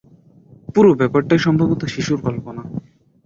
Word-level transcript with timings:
পুরো 0.73 0.89
ব্যাপারটাই 0.93 1.39
সম্ভবত 1.39 1.81
শিশুর 1.85 2.19
কল্পনা। 2.21 2.61